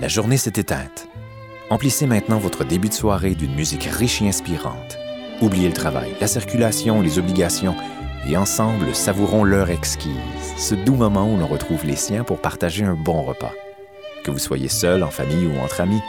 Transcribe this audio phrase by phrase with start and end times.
[0.00, 1.08] La journée s'est éteinte.
[1.70, 4.96] Emplissez maintenant votre début de soirée d'une musique riche et inspirante.
[5.40, 7.74] Oubliez le travail, la circulation, les obligations,
[8.28, 10.14] et ensemble savourons l'heure exquise,
[10.56, 13.52] ce doux moment où l'on retrouve les siens pour partager un bon repas.
[14.22, 16.02] Que vous soyez seul, en famille ou entre amis,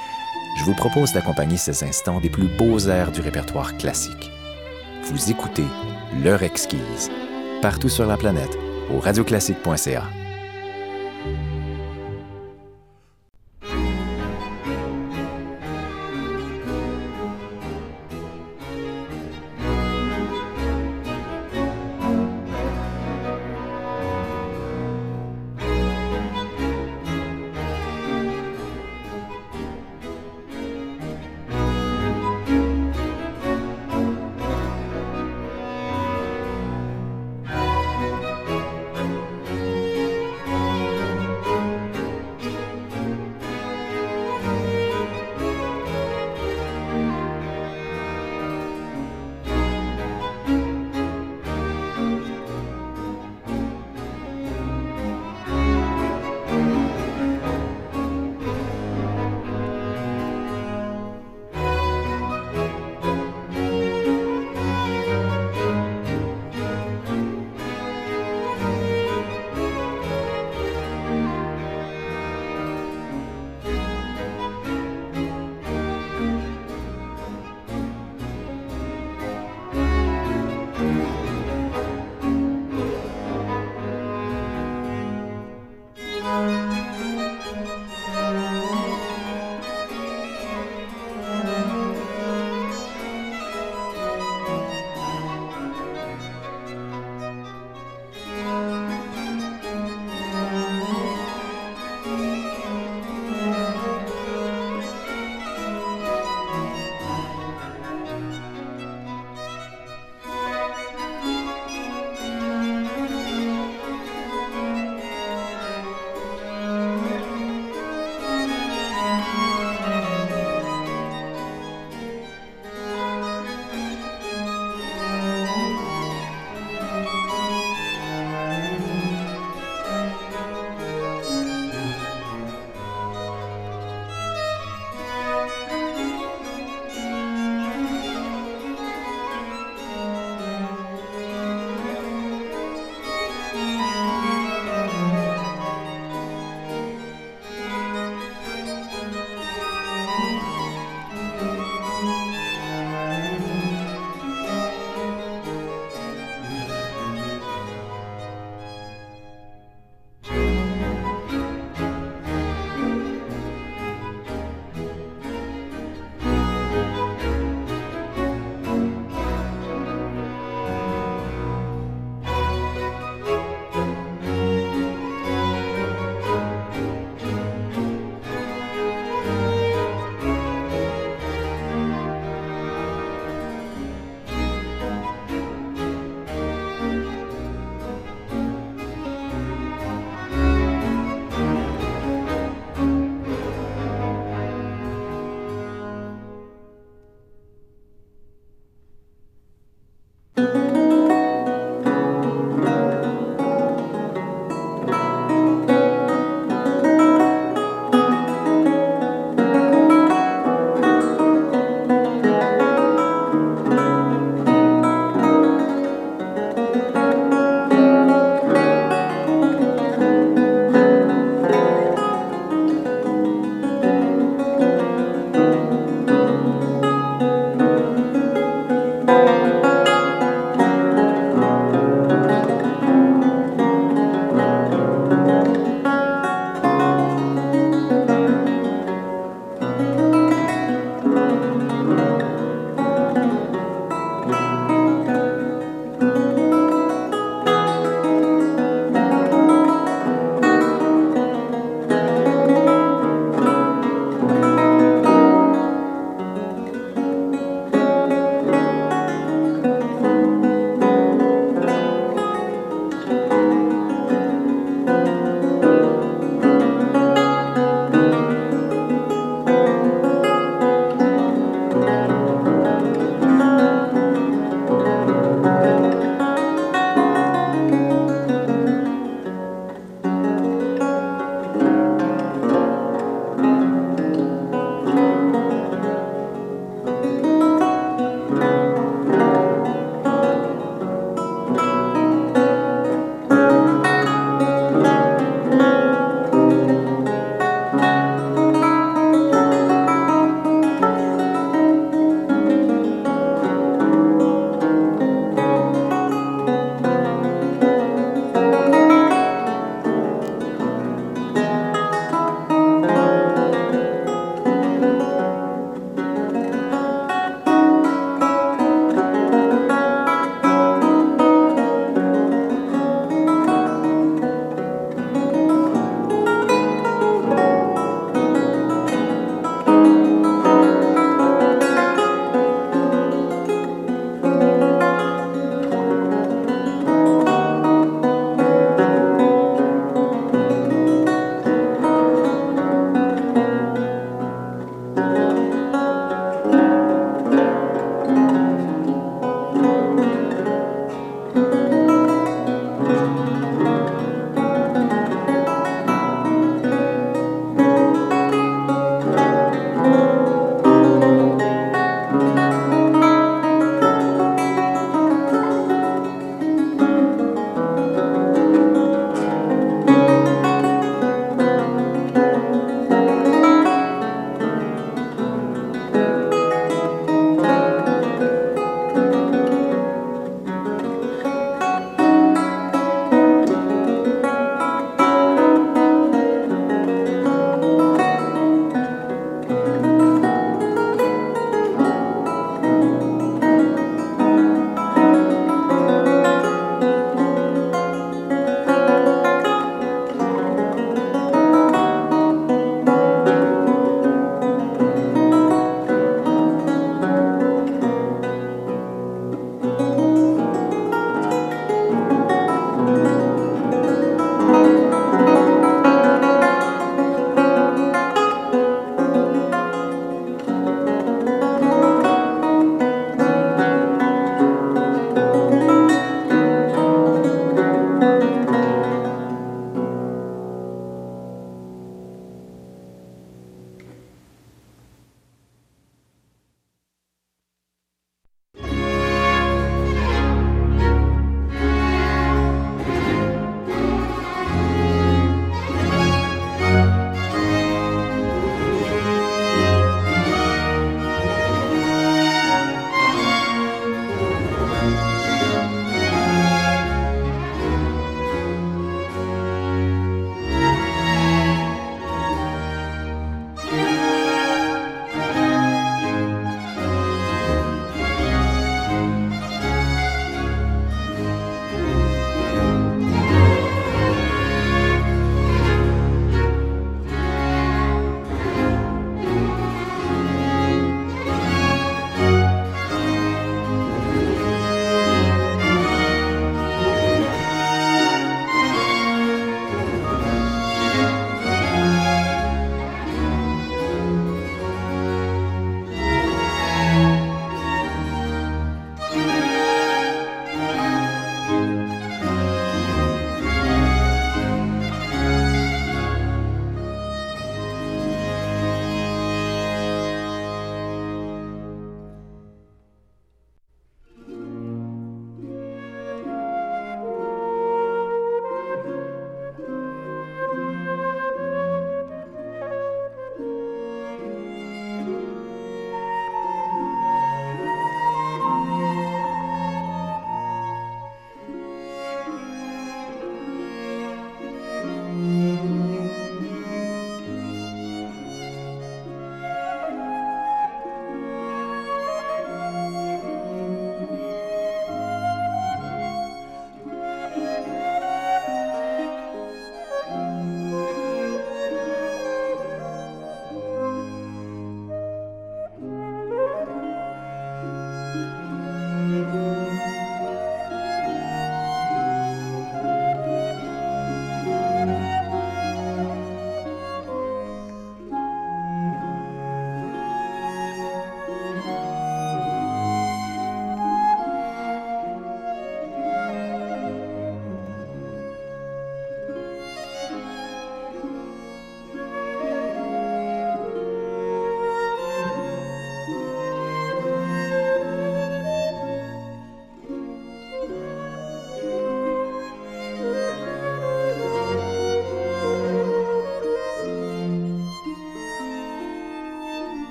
[0.60, 4.30] je vous propose d'accompagner ces instants des plus beaux airs du répertoire classique.
[5.06, 5.66] Vous écoutez
[6.24, 7.10] L'heure exquise,
[7.62, 8.56] partout sur la planète,
[8.94, 10.04] au radioclassique.ca.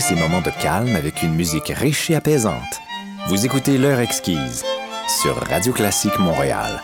[0.00, 2.80] ces moments de calme avec une musique riche et apaisante.
[3.28, 4.64] Vous écoutez L'heure exquise
[5.22, 6.80] sur Radio Classique Montréal.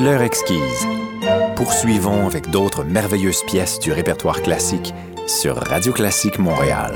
[0.00, 0.86] Écoutez L'heure exquise.
[1.56, 4.94] Poursuivons avec d'autres merveilleuses pièces du répertoire classique
[5.26, 6.94] sur Radio Classique Montréal.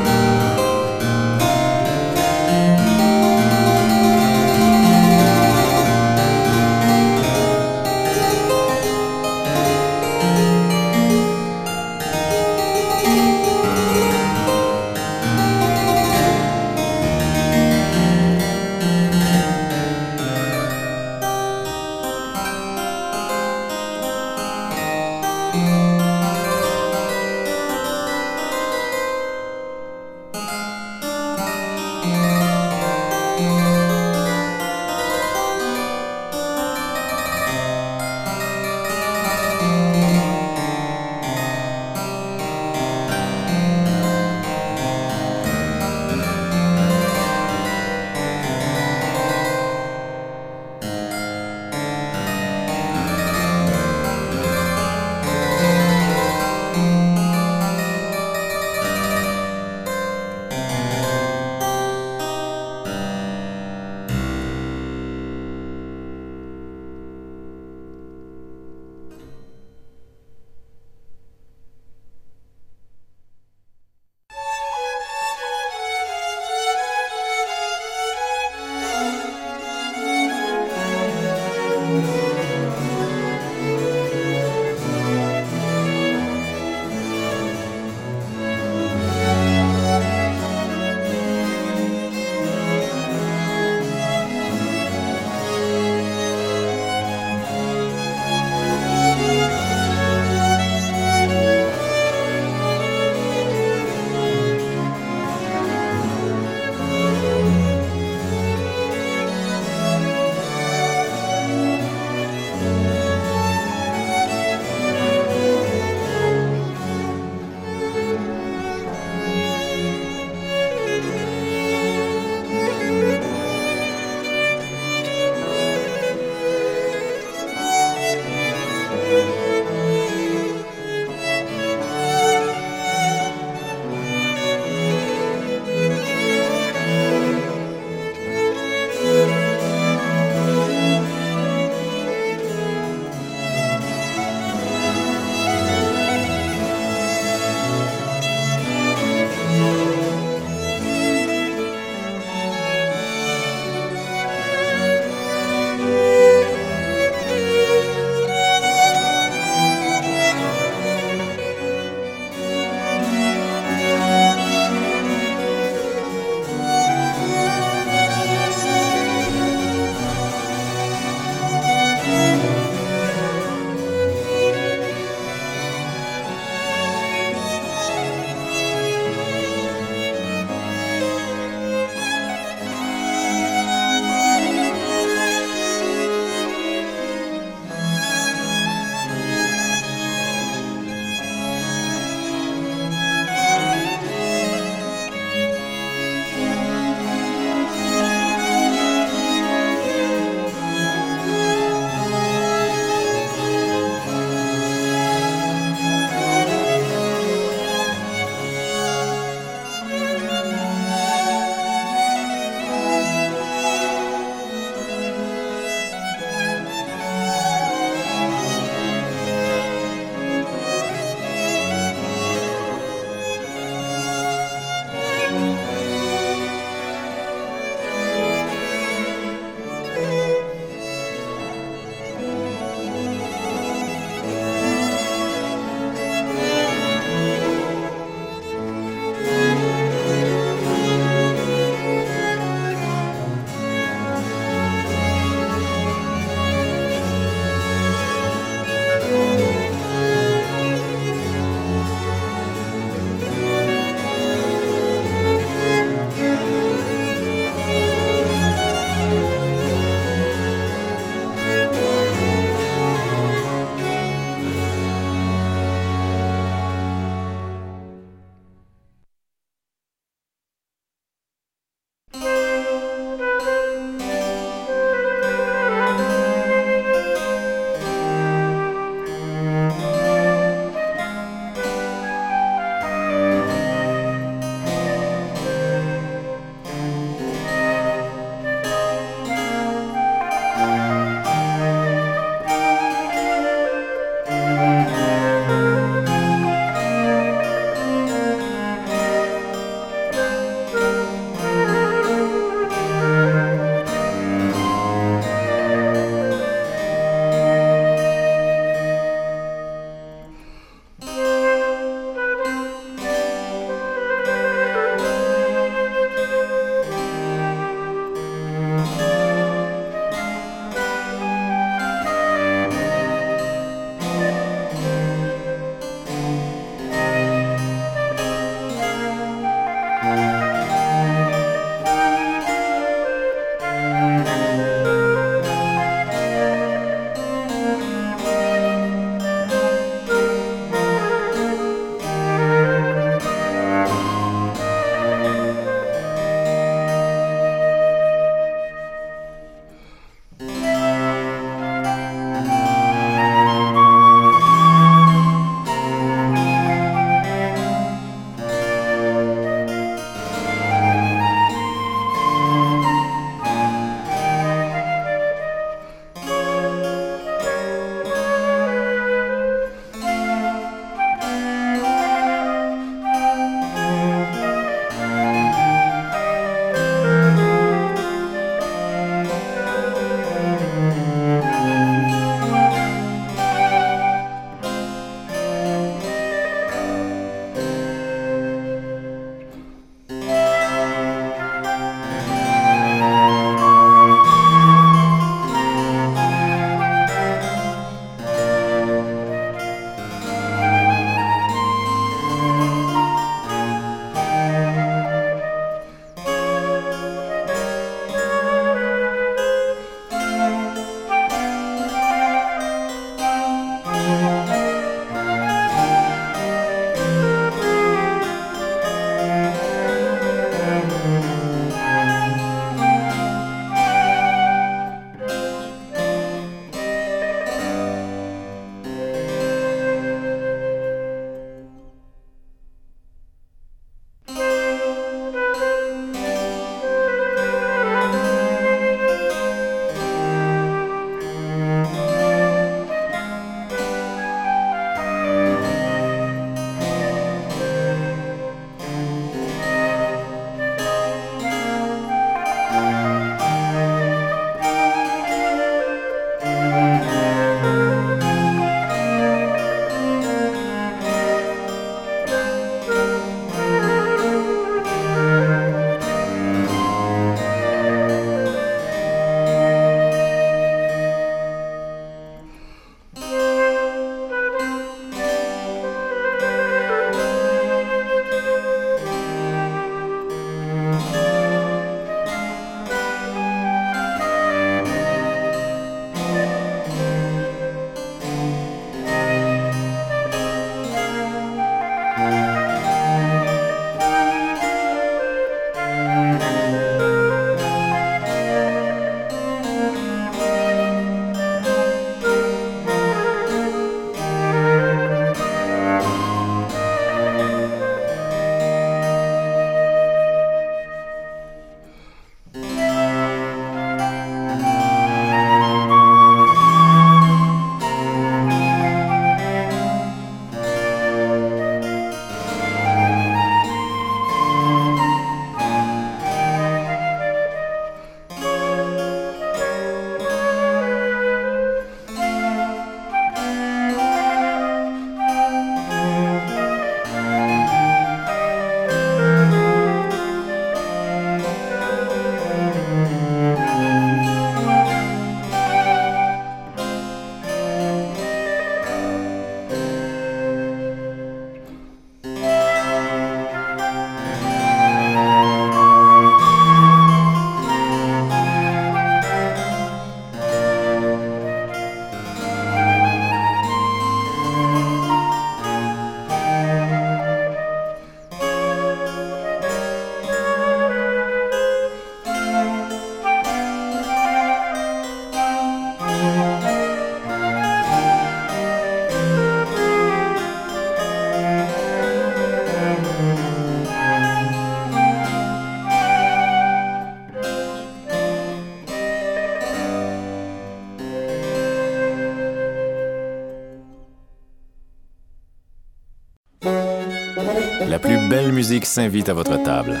[598.30, 600.00] Belle musique s'invite à votre table.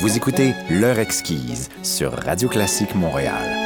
[0.00, 3.59] Vous écoutez L'heure exquise sur Radio Classique Montréal.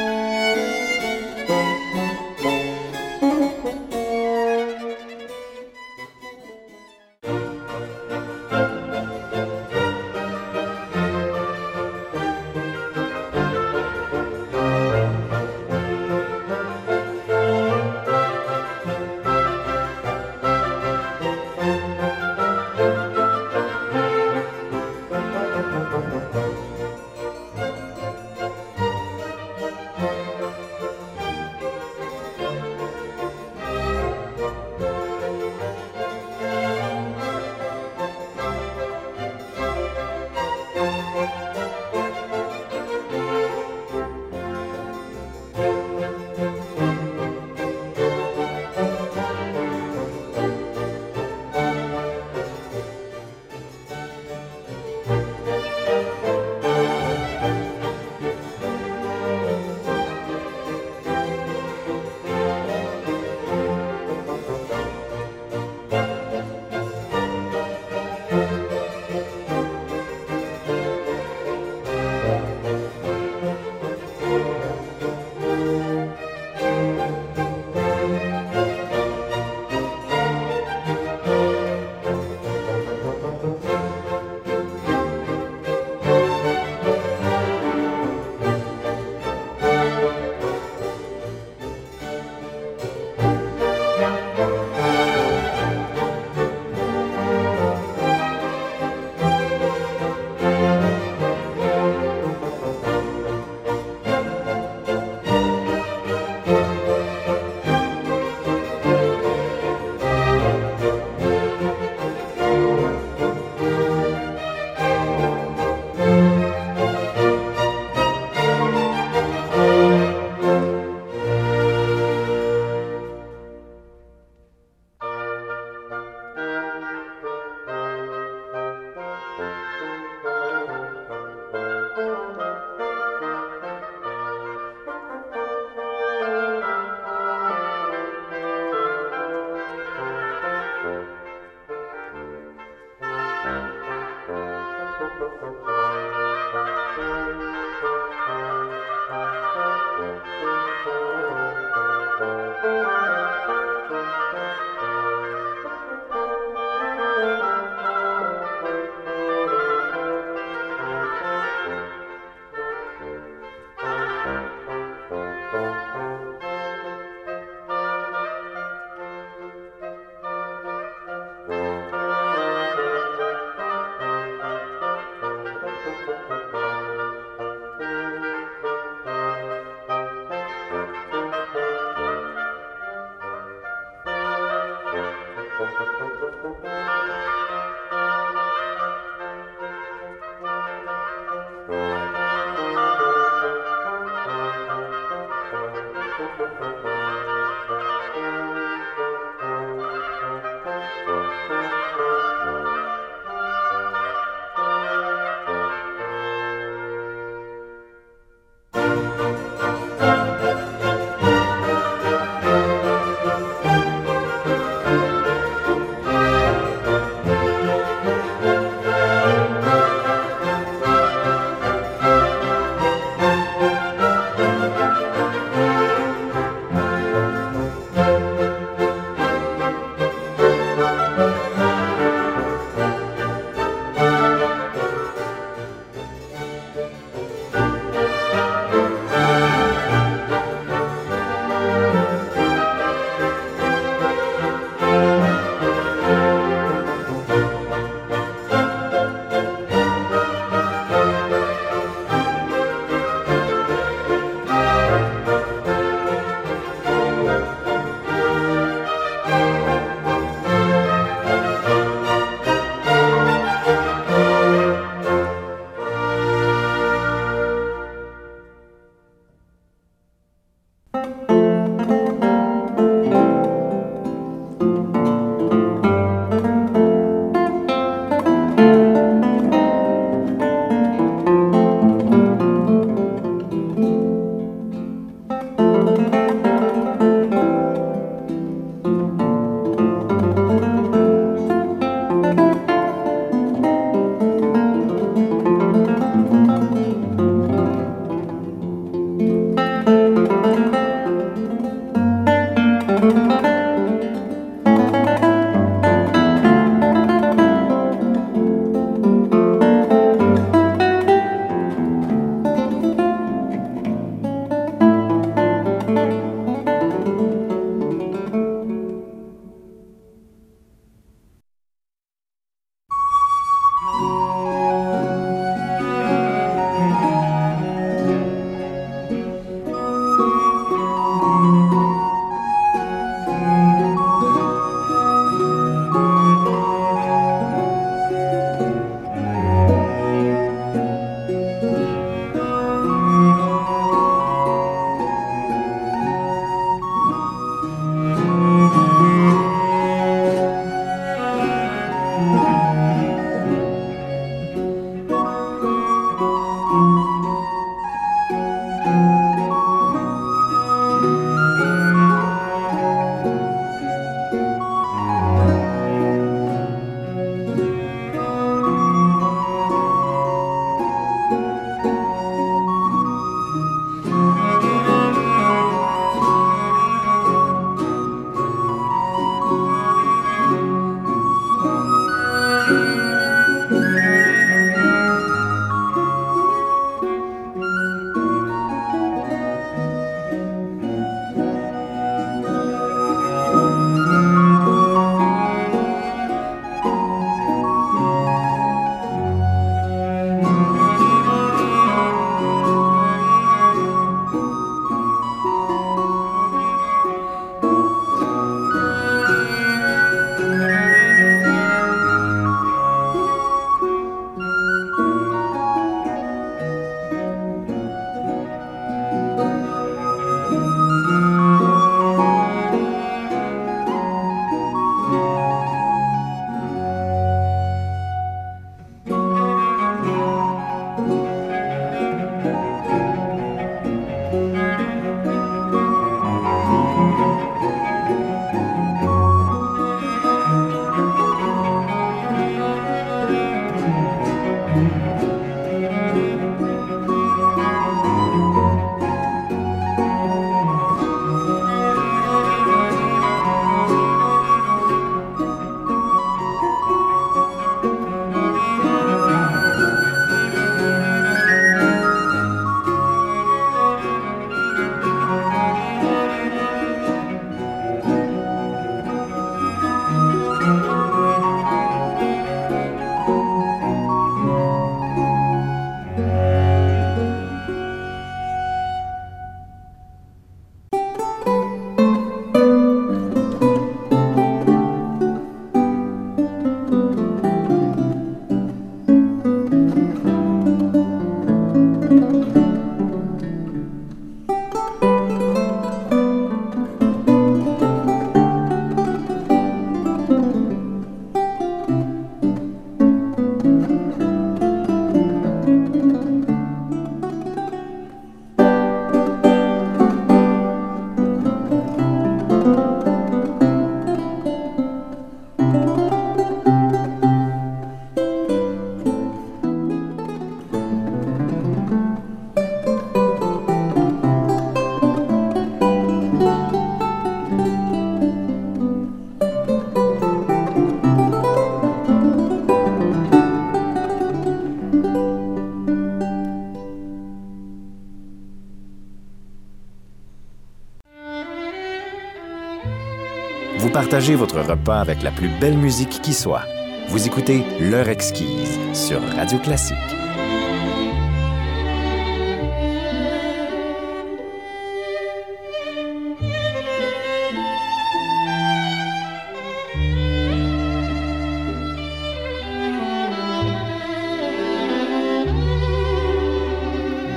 [544.15, 546.63] Partagez votre repas avec la plus belle musique qui soit.
[547.09, 549.97] Vous écoutez L'heure exquise sur Radio Classique.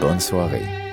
[0.01, 0.88] Bonne soirée.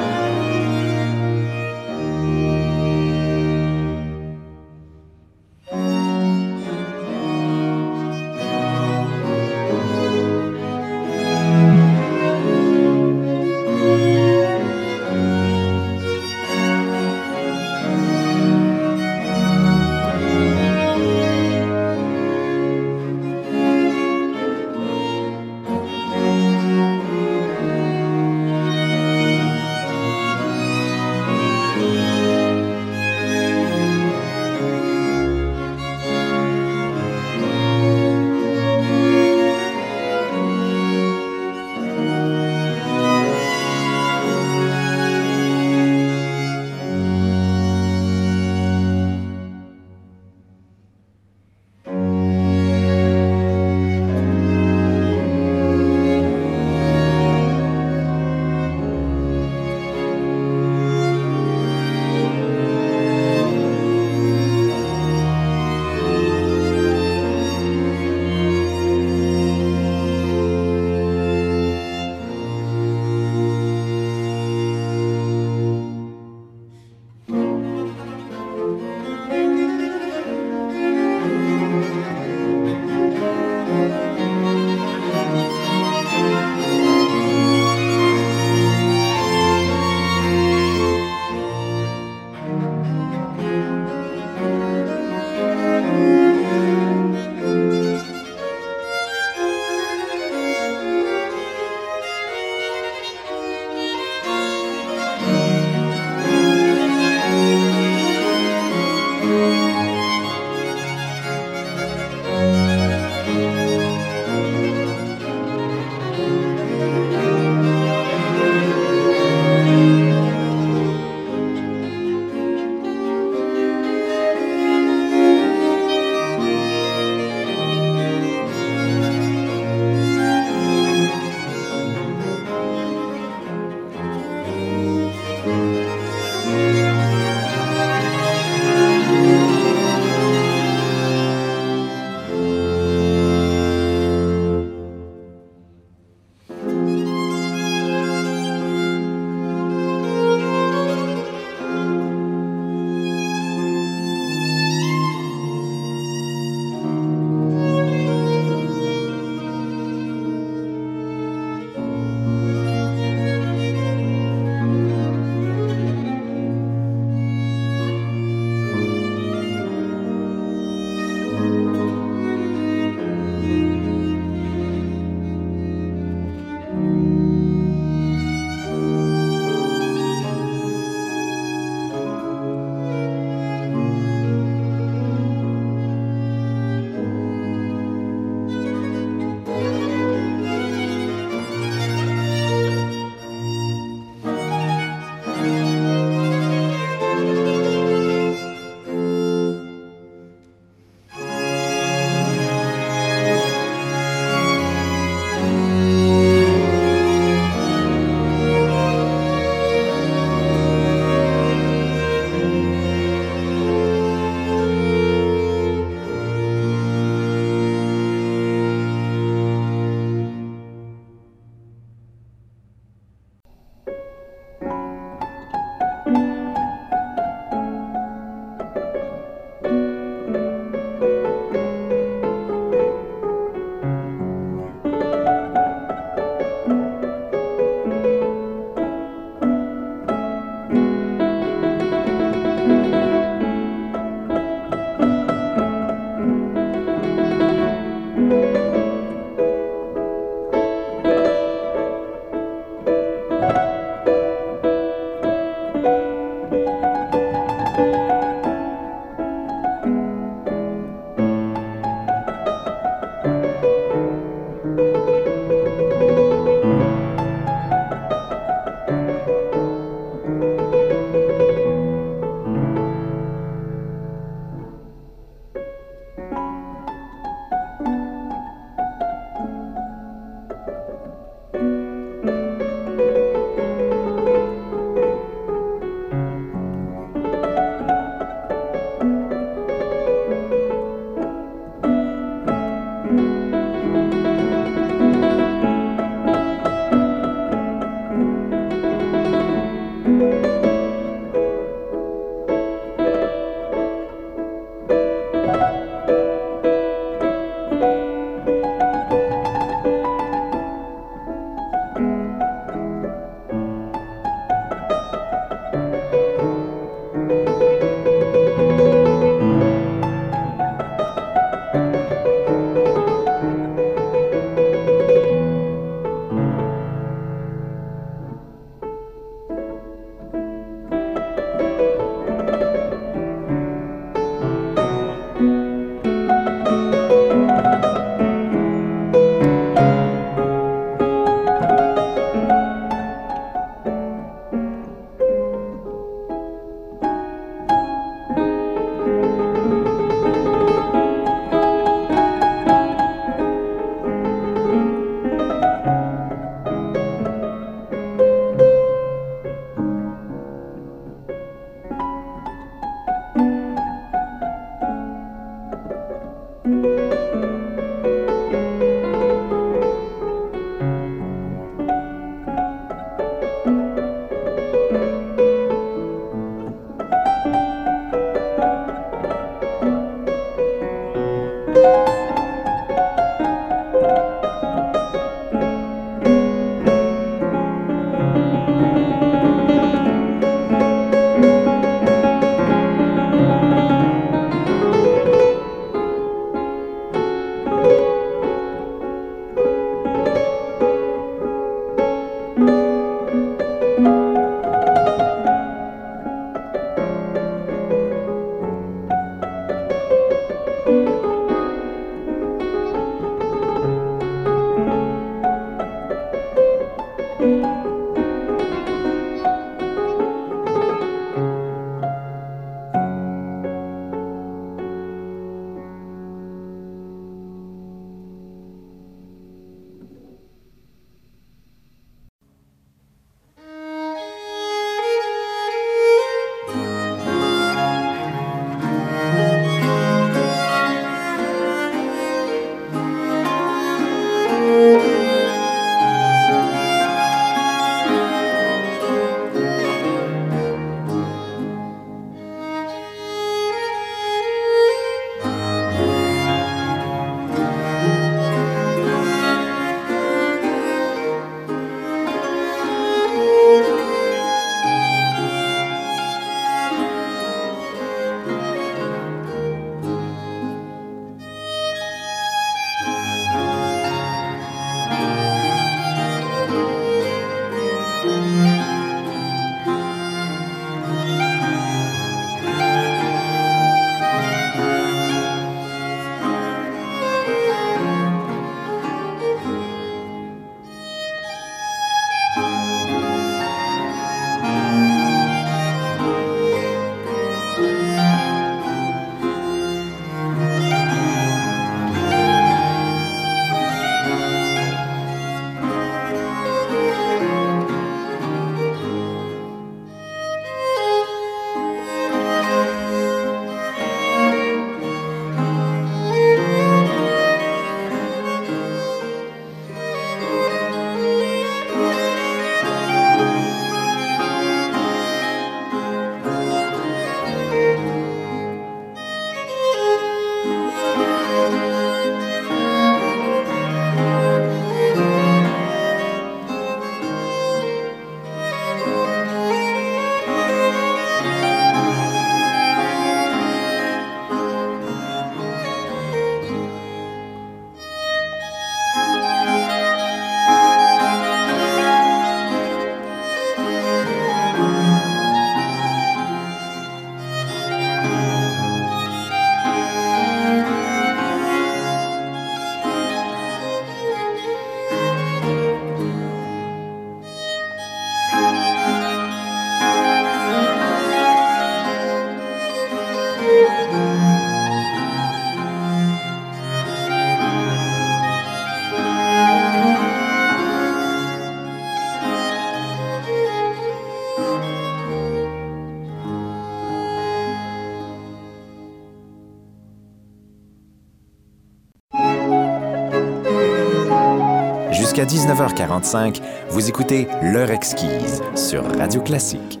[595.38, 596.60] Jusqu'à 19h45,
[596.90, 600.00] vous écoutez L'heure exquise sur Radio Classique.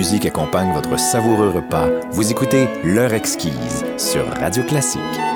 [0.00, 1.90] Musique accompagne votre savoureux repas.
[2.12, 5.29] Vous écoutez L'heure exquise sur Radio Classique.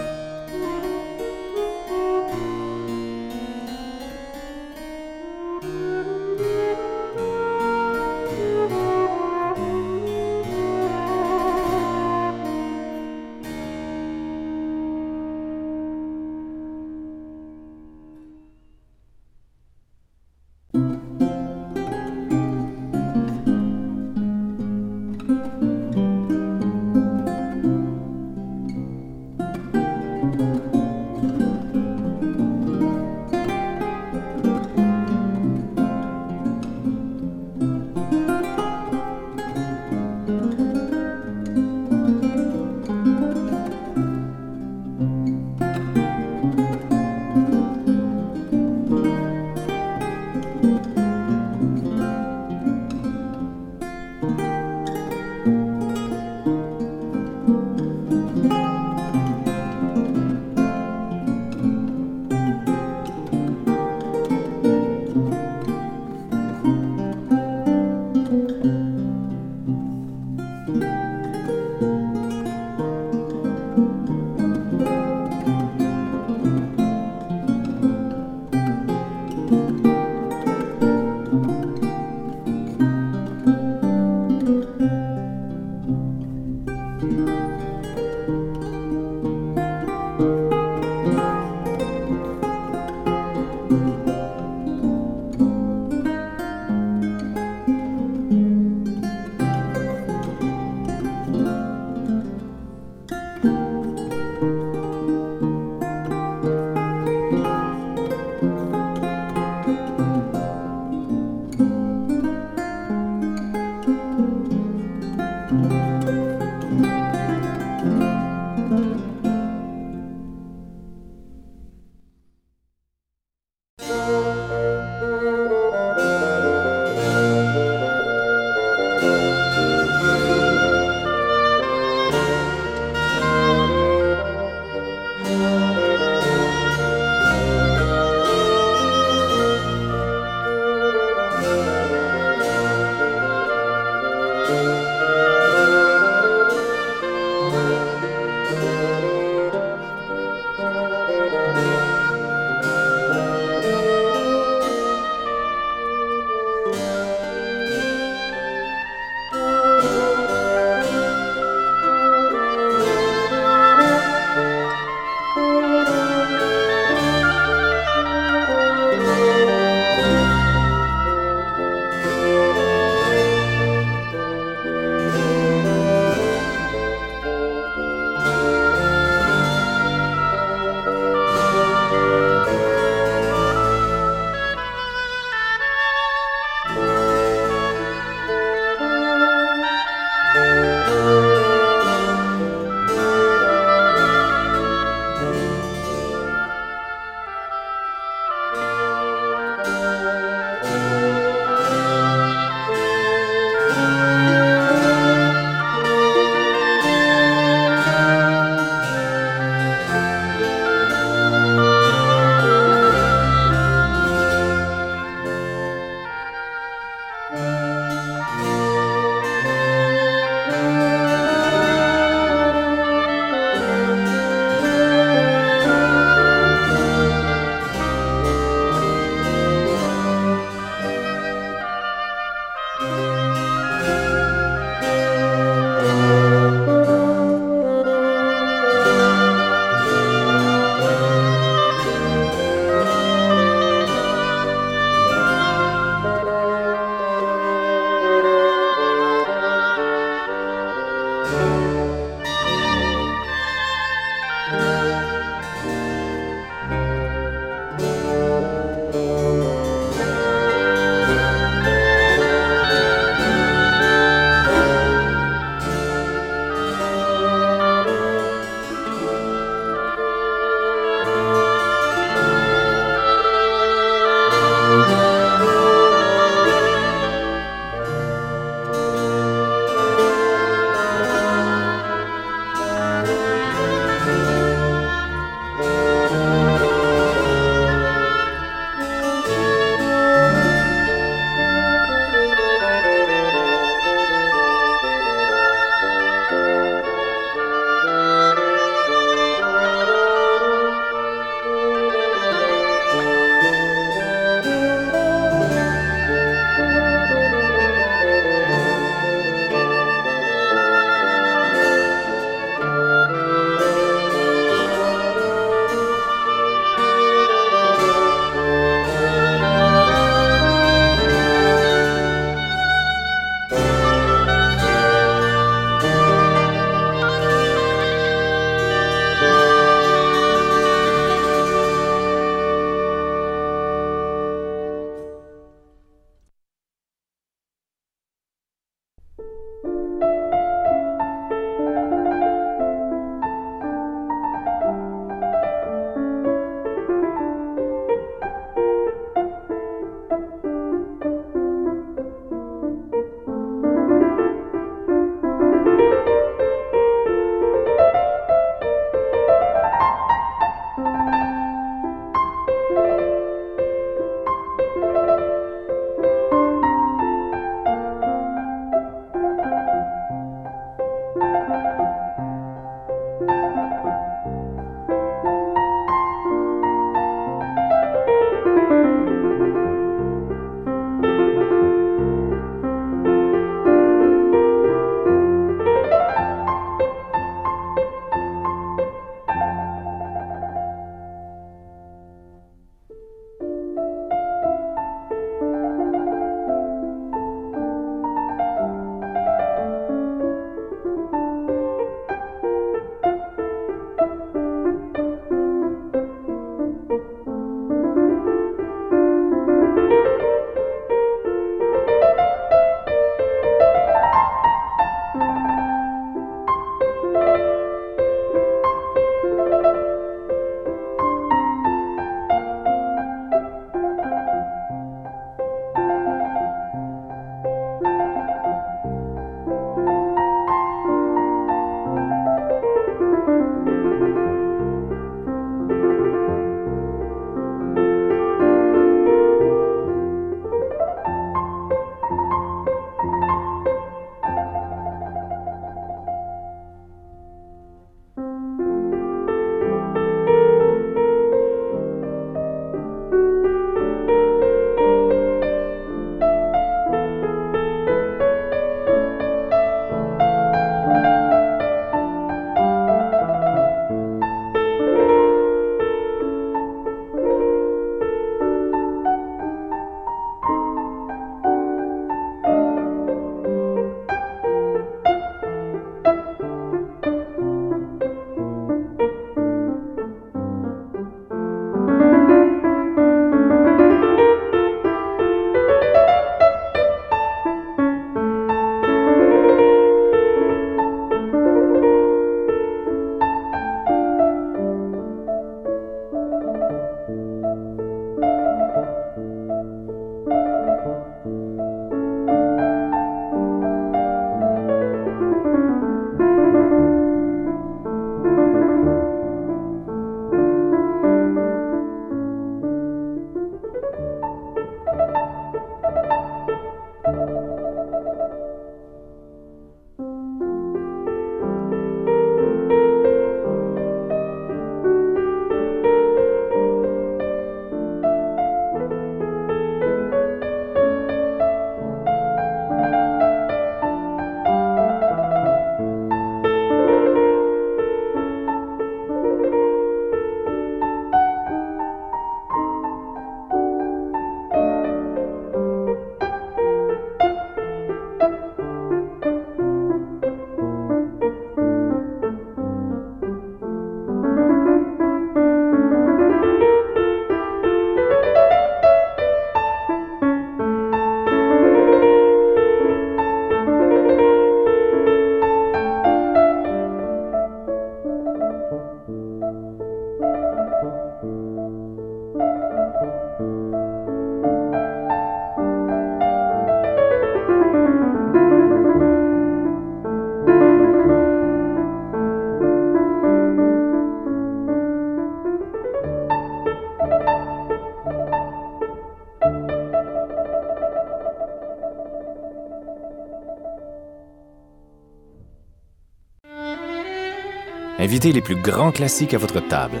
[598.24, 600.00] Les plus grands classiques à votre table.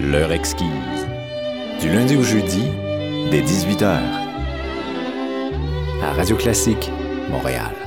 [0.00, 0.66] L'heure exquise.
[1.80, 2.64] Du lundi au jeudi,
[3.30, 3.98] dès 18h.
[6.02, 6.90] À Radio Classique,
[7.30, 7.81] Montréal.